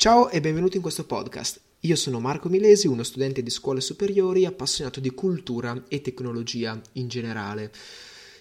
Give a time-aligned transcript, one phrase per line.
[0.00, 1.60] Ciao e benvenuti in questo podcast.
[1.80, 7.06] Io sono Marco Milesi, uno studente di scuole superiori appassionato di cultura e tecnologia in
[7.06, 7.70] generale.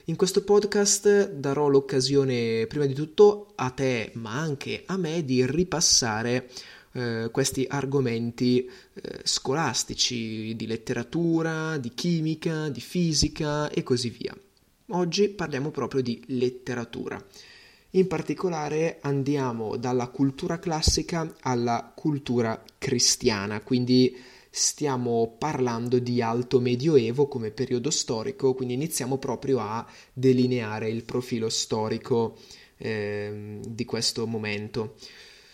[0.06, 5.46] In questo podcast darò l'occasione prima di tutto a te, ma anche a me, di
[5.46, 6.50] ripassare
[6.94, 14.34] eh, questi argomenti eh, scolastici di letteratura, di chimica, di fisica e così via.
[14.92, 17.22] Oggi parliamo proprio di letteratura.
[17.94, 24.16] In particolare andiamo dalla cultura classica alla cultura cristiana, quindi
[24.52, 31.50] stiamo parlando di alto medioevo come periodo storico, quindi iniziamo proprio a delineare il profilo
[31.50, 32.38] storico
[32.78, 34.94] eh, di questo momento.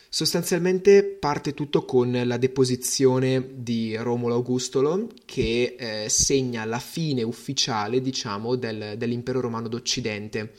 [0.09, 8.01] Sostanzialmente parte tutto con la deposizione di Romolo Augustolo che eh, segna la fine ufficiale,
[8.01, 10.51] diciamo, del, dell'impero romano d'Occidente.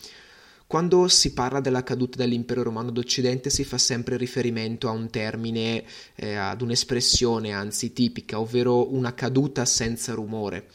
[0.66, 5.84] Quando si parla della caduta dell'impero romano d'Occidente si fa sempre riferimento a un termine,
[6.16, 10.66] eh, ad un'espressione anzi tipica, ovvero una caduta senza rumore.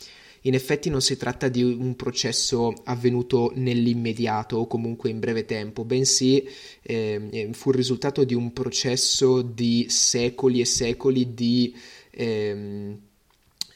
[0.43, 5.83] In effetti non si tratta di un processo avvenuto nell'immediato o comunque in breve tempo,
[5.83, 6.47] bensì
[6.81, 11.75] eh, fu il risultato di un processo di secoli e secoli di,
[12.11, 12.97] eh,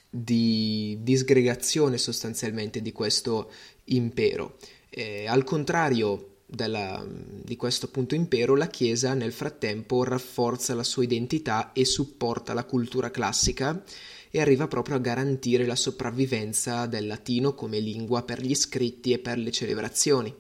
[0.09, 3.52] di disgregazione sostanzialmente di questo
[3.85, 4.57] impero.
[4.97, 11.03] Eh, al contrario della, di questo appunto impero, la Chiesa nel frattempo rafforza la sua
[11.03, 13.83] identità e supporta la cultura classica
[14.31, 19.19] e arriva proprio a garantire la sopravvivenza del latino come lingua per gli scritti e
[19.19, 20.33] per le celebrazioni.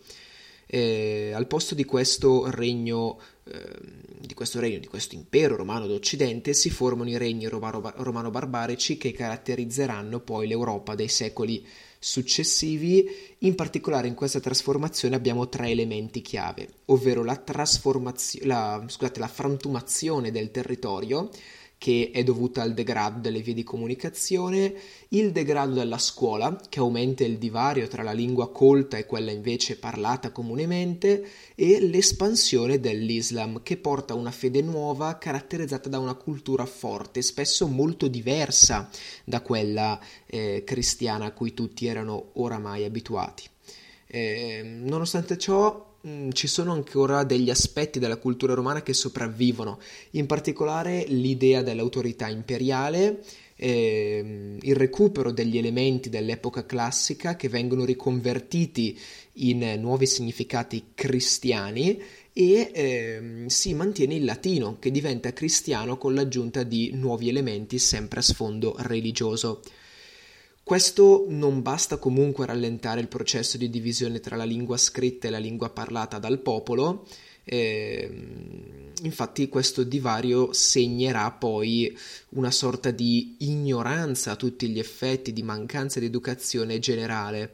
[0.67, 3.61] Eh, al posto di questo regno, eh,
[4.19, 10.21] di questo regno, di questo impero romano d'Occidente, si formano i regni romano-barbarici che caratterizzeranno
[10.21, 11.67] poi l'Europa dei secoli
[12.05, 17.41] successivi, in particolare in questa trasformazione abbiamo tre elementi chiave, ovvero la,
[18.43, 21.31] la, scusate, la frantumazione del territorio,
[21.77, 24.73] che è dovuta al degrado delle vie di comunicazione,
[25.09, 29.77] il degrado della scuola, che aumenta il divario tra la lingua colta e quella invece
[29.77, 37.21] parlata comunemente, e l'espansione dell'Islam, che porta una fede nuova caratterizzata da una cultura forte,
[37.21, 38.89] spesso molto diversa
[39.23, 43.43] da quella eh, cristiana a cui tutti erano oramai abituati.
[44.07, 49.79] Eh, nonostante ciò, Mm, ci sono ancora degli aspetti della cultura romana che sopravvivono,
[50.11, 53.23] in particolare l'idea dell'autorità imperiale,
[53.55, 58.99] eh, il recupero degli elementi dell'epoca classica che vengono riconvertiti
[59.37, 61.99] in nuovi significati cristiani
[62.33, 68.19] e eh, si mantiene il latino che diventa cristiano con l'aggiunta di nuovi elementi sempre
[68.19, 69.61] a sfondo religioso.
[70.65, 75.29] Questo non basta comunque a rallentare il processo di divisione tra la lingua scritta e
[75.29, 77.05] la lingua parlata dal popolo,
[77.43, 78.09] eh,
[79.03, 81.95] infatti questo divario segnerà poi
[82.29, 87.53] una sorta di ignoranza a tutti gli effetti, di mancanza di educazione generale.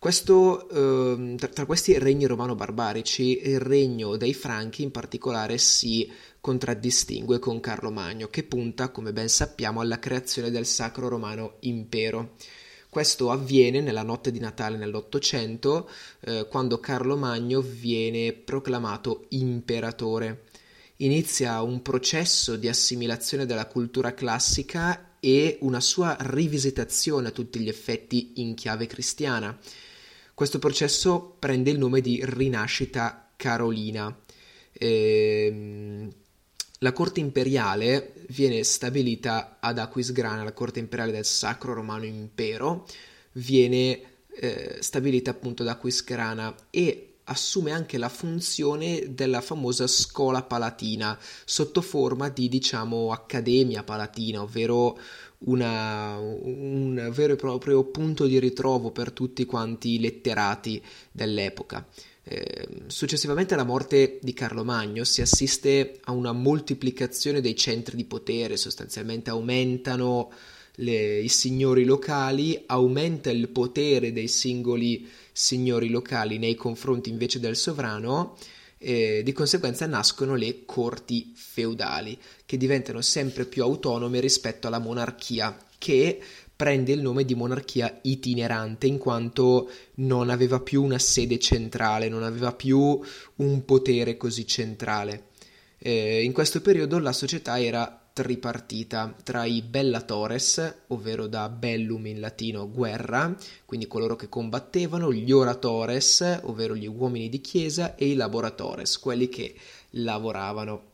[0.00, 7.38] Questo, eh, tra, tra, questi regni romano-barbarici, il regno dei Franchi in particolare si contraddistingue
[7.38, 12.36] con Carlo Magno, che punta, come ben sappiamo, alla creazione del Sacro Romano Impero.
[12.88, 15.86] Questo avviene nella notte di Natale nell'Ottocento,
[16.20, 20.44] eh, quando Carlo Magno viene proclamato imperatore.
[20.96, 27.68] Inizia un processo di assimilazione della cultura classica e una sua rivisitazione a tutti gli
[27.68, 29.58] effetti in chiave cristiana.
[30.40, 34.18] Questo processo prende il nome di Rinascita Carolina.
[34.72, 36.10] Ehm,
[36.78, 42.86] la corte imperiale viene stabilita ad Aquisgrana, la corte imperiale del Sacro Romano Impero,
[43.32, 44.00] viene
[44.30, 51.82] eh, stabilita appunto ad Aquisgrana e assume anche la funzione della famosa scuola palatina sotto
[51.82, 54.98] forma di diciamo accademia palatina, ovvero
[55.44, 61.86] una, un vero e proprio punto di ritrovo per tutti quanti i letterati dell'epoca.
[62.22, 68.04] Eh, successivamente alla morte di Carlo Magno si assiste a una moltiplicazione dei centri di
[68.04, 70.30] potere, sostanzialmente aumentano
[70.76, 77.56] le, i signori locali, aumenta il potere dei singoli signori locali nei confronti invece del
[77.56, 78.36] sovrano
[78.82, 85.54] e di conseguenza nascono le corti feudali che diventano sempre più autonome rispetto alla monarchia
[85.76, 86.18] che
[86.56, 92.22] prende il nome di monarchia itinerante in quanto non aveva più una sede centrale, non
[92.22, 93.00] aveva più
[93.36, 95.28] un potere così centrale.
[95.78, 102.20] Eh, in questo periodo la società era tripartita tra i bellatores, ovvero da bellum in
[102.20, 108.14] latino guerra, quindi coloro che combattevano, gli oratores, ovvero gli uomini di chiesa, e i
[108.14, 109.54] laboratores, quelli che
[109.90, 110.88] lavoravano.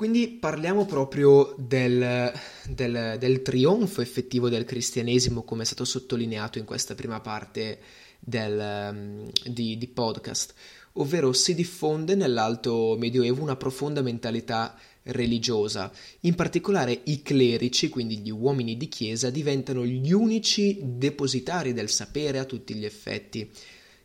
[0.00, 2.32] Quindi parliamo proprio del,
[2.66, 7.78] del, del, trionfo effettivo del cristianesimo, come è stato sottolineato in questa prima parte
[8.18, 10.54] del, di, di podcast,
[10.92, 14.74] ovvero si diffonde nell'alto medioevo una profonda mentalità
[15.04, 15.92] religiosa.
[16.20, 22.38] In particolare i clerici, quindi gli uomini di chiesa, diventano gli unici depositari del sapere
[22.38, 23.50] a tutti gli effetti.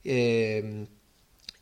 [0.02, 0.88] Eh,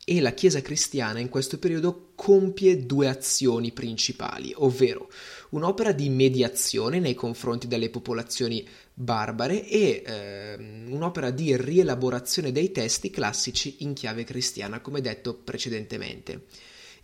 [0.06, 5.10] e la Chiesa cristiana in questo periodo compie due azioni principali, ovvero
[5.50, 10.54] un'opera di mediazione nei confronti delle popolazioni barbare e eh,
[10.88, 16.42] un'opera di rielaborazione dei testi classici in chiave cristiana, come detto precedentemente.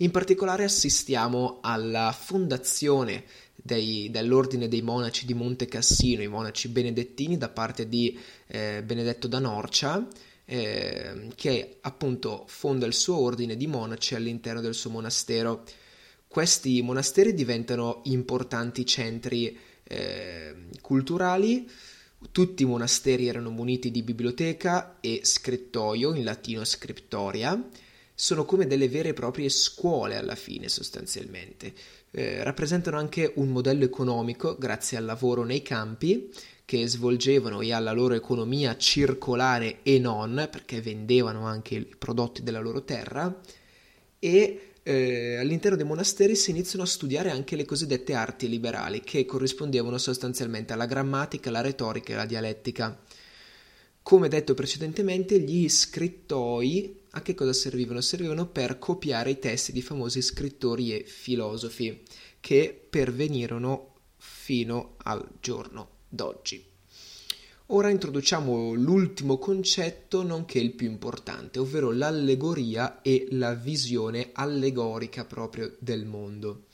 [0.02, 3.25] In particolare assistiamo alla fondazione
[3.55, 9.29] dei, dell'ordine dei monaci di Monte Cassino, i monaci benedettini da parte di eh, Benedetto
[9.29, 10.08] da Norcia,
[10.47, 15.64] eh, che appunto fonda il suo ordine di monaci all'interno del suo monastero.
[16.26, 21.69] Questi monasteri diventano importanti centri eh, culturali,
[22.32, 27.62] tutti i monasteri erano muniti di biblioteca e scrittoio, in latino scriptoria,
[28.20, 31.72] sono come delle vere e proprie scuole alla fine sostanzialmente.
[32.11, 36.31] Eh, rappresentano anche un modello economico grazie al lavoro nei campi
[36.67, 42.61] che svolgevano e alla loro economia circolare e non, perché vendevano anche i prodotti della
[42.61, 43.40] loro terra,
[44.19, 49.25] e eh, all'interno dei monasteri si iniziano a studiare anche le cosiddette arti liberali, che
[49.25, 53.00] corrispondevano sostanzialmente alla grammatica, alla retorica e alla dialettica.
[54.02, 58.01] Come detto precedentemente, gli scrittoi a che cosa servivano?
[58.01, 62.03] Servivano per copiare i testi di famosi scrittori e filosofi
[62.41, 66.65] che pervenirono fino al giorno d'oggi.
[67.73, 75.77] Ora introduciamo l'ultimo concetto, nonché il più importante, ovvero l'allegoria e la visione allegorica proprio
[75.79, 76.65] del mondo.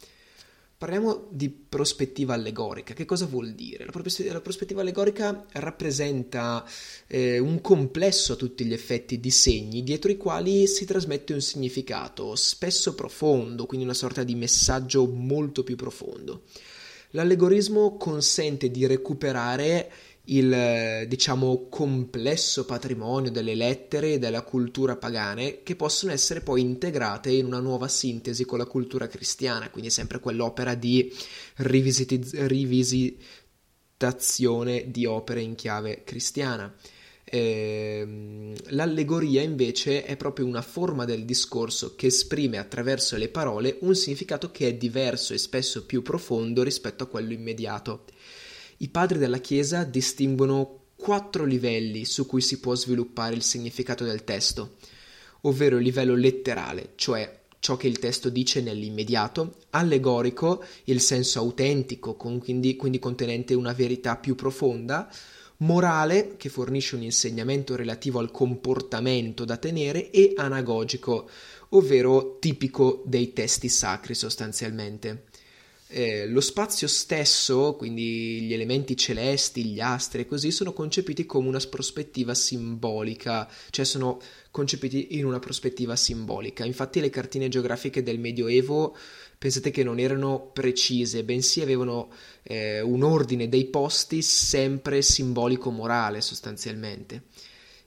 [0.79, 2.93] Parliamo di prospettiva allegorica.
[2.93, 3.87] Che cosa vuol dire?
[3.87, 6.69] La, pros- la prospettiva allegorica rappresenta
[7.07, 11.41] eh, un complesso a tutti gli effetti di segni dietro i quali si trasmette un
[11.41, 16.43] significato, spesso profondo, quindi una sorta di messaggio molto più profondo.
[17.13, 19.91] L'allegorismo consente di recuperare
[20.29, 27.31] il diciamo complesso patrimonio delle lettere e della cultura pagane che possono essere poi integrate
[27.31, 31.15] in una nuova sintesi con la cultura cristiana, quindi sempre quell'opera di
[31.57, 36.75] rivisiti- rivisitazione di opere in chiave cristiana.
[37.29, 43.97] Eh, l'allegoria invece è proprio una forma del discorso che esprime attraverso le parole un
[43.97, 48.05] significato che è diverso e spesso più profondo rispetto a quello immediato.
[48.79, 54.25] I padri della Chiesa distinguono quattro livelli su cui si può sviluppare il significato del
[54.25, 54.77] testo,
[55.43, 62.17] ovvero il livello letterale, cioè ciò che il testo dice nell'immediato, allegorico, il senso autentico,
[62.17, 65.11] quindi, quindi contenente una verità più profonda,
[65.59, 71.31] morale, che fornisce un insegnamento relativo al comportamento da tenere, e anagogico,
[71.71, 75.25] ovvero tipico dei testi sacri sostanzialmente.
[75.89, 81.47] Eh, lo spazio stesso, quindi gli elementi celesti, gli astri e così, sono concepiti come
[81.47, 86.65] una prospettiva simbolica, cioè sono concepiti in una prospettiva simbolica.
[86.65, 88.97] Infatti le cartine geografiche del Medioevo
[89.39, 92.11] pensate che non erano precise, bensì avevano
[92.43, 97.23] eh, un ordine dei posti sempre simbolico-morale sostanzialmente.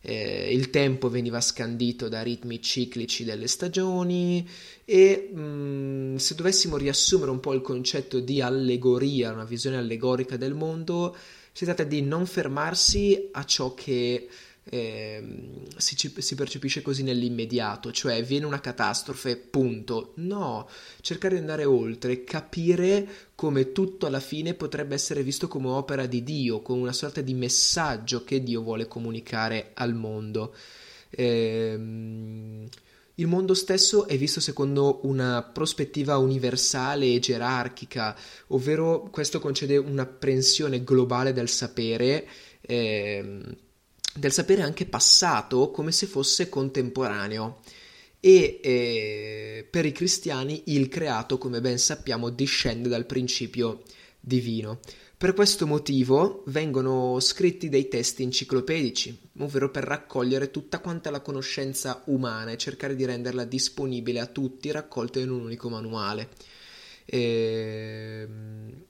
[0.02, 4.48] Eh, il tempo veniva scandito da ritmi ciclici delle stagioni
[4.86, 10.38] e mh, mm, se dovessimo riassumere un po' il concetto di allegoria, una visione allegorica
[10.38, 11.16] del mondo,
[11.52, 14.30] si tratta di non fermarsi a ciò che
[14.72, 15.24] eh,
[15.78, 20.12] si, si, percepisce così nell'immediato, cioè viene una catastrofe, punto.
[20.16, 20.70] No,
[21.02, 26.24] cercare di andare oltre, capire come tutto alla fine potrebbe essere visto come opera di
[26.24, 30.54] Dio, come una sorta di messaggio che Dio vuole comunicare al mondo.
[31.10, 31.74] Eh,
[33.16, 38.16] il mondo stesso è visto secondo una prospettiva universale e gerarchica,
[38.48, 42.28] ovvero questo concede un'apprensione globale del sapere.
[42.62, 43.42] Eh,
[44.16, 47.60] del sapere anche passato come se fosse contemporaneo
[48.20, 53.84] e eh, per i cristiani il creato, come ben sappiamo, discende dal principio
[54.20, 54.80] divino.
[55.18, 62.04] Per questo motivo vengono scritti dei testi enciclopedici, ovvero per raccogliere tutta quanta la conoscenza
[62.06, 66.30] umana e cercare di renderla disponibile a tutti, raccolta in un unico manuale.
[67.06, 68.28] E...
[68.28, 68.84] Ehm,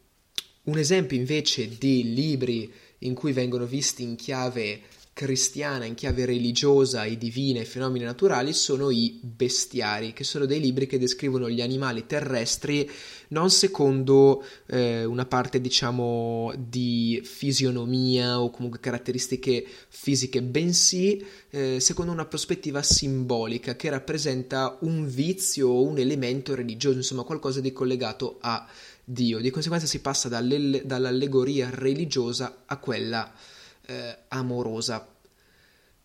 [0.69, 4.81] un esempio invece di libri in cui vengono visti in chiave
[5.19, 10.61] cristiana, in chiave religiosa e divina e fenomeni naturali sono i bestiari, che sono dei
[10.61, 12.89] libri che descrivono gli animali terrestri
[13.27, 22.13] non secondo eh, una parte diciamo di fisionomia o comunque caratteristiche fisiche, bensì eh, secondo
[22.13, 28.37] una prospettiva simbolica che rappresenta un vizio o un elemento religioso, insomma qualcosa di collegato
[28.39, 28.65] a
[29.03, 29.39] Dio.
[29.39, 33.29] Di conseguenza si passa dall'allegoria religiosa a quella
[33.89, 35.07] eh, amorosa.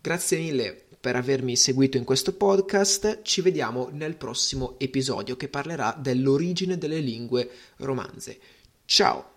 [0.01, 5.95] Grazie mille per avermi seguito in questo podcast, ci vediamo nel prossimo episodio che parlerà
[5.99, 8.39] dell'origine delle lingue romanze.
[8.87, 9.34] Ciao!